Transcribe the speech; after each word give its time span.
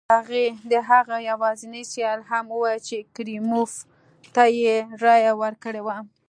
حتی 0.09 0.45
د 0.71 0.73
هغه 0.89 1.15
یوازیني 1.31 1.83
سیال 1.93 2.19
هم 2.29 2.45
وویل 2.49 2.81
چې 2.89 2.97
کریموف 3.15 3.71
ته 4.35 4.43
یې 4.59 4.75
رایه 5.03 5.33
ورکړې 5.41 5.81
وه. 5.85 5.97